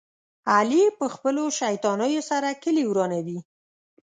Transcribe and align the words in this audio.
علي 0.55 0.83
په 0.99 1.05
خپلو 1.13 1.43
شیطانیو 1.59 2.21
سره 2.31 2.49
کلي 2.63 2.83
ورانوي. 2.87 3.39